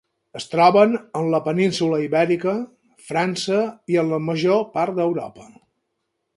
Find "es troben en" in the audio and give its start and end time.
0.37-1.29